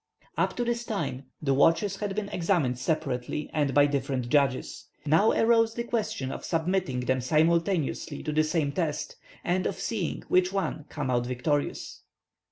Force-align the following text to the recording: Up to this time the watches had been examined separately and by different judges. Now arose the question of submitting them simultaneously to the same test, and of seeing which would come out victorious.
Up 0.35 0.55
to 0.55 0.63
this 0.65 0.83
time 0.83 1.25
the 1.43 1.53
watches 1.53 1.97
had 1.97 2.15
been 2.15 2.27
examined 2.29 2.79
separately 2.79 3.51
and 3.53 3.71
by 3.71 3.85
different 3.85 4.29
judges. 4.29 4.85
Now 5.05 5.29
arose 5.31 5.75
the 5.75 5.83
question 5.83 6.31
of 6.31 6.43
submitting 6.43 7.01
them 7.01 7.21
simultaneously 7.21 8.23
to 8.23 8.31
the 8.31 8.43
same 8.43 8.71
test, 8.71 9.15
and 9.43 9.67
of 9.67 9.75
seeing 9.79 10.23
which 10.27 10.51
would 10.51 10.85
come 10.89 11.11
out 11.11 11.27
victorious. 11.27 12.01